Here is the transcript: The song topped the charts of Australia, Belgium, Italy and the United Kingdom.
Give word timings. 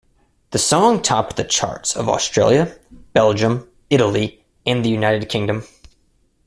The 0.49 0.57
song 0.57 1.03
topped 1.03 1.35
the 1.35 1.43
charts 1.43 1.95
of 1.95 2.09
Australia, 2.09 2.75
Belgium, 3.13 3.69
Italy 3.91 4.43
and 4.65 4.83
the 4.83 4.89
United 4.89 5.29
Kingdom. 5.29 5.63